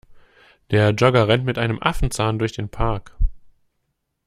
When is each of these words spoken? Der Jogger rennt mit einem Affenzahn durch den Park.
Der 0.71 0.93
Jogger 0.95 1.27
rennt 1.27 1.45
mit 1.45 1.59
einem 1.59 1.77
Affenzahn 1.79 2.39
durch 2.39 2.53
den 2.53 2.69
Park. 2.69 3.11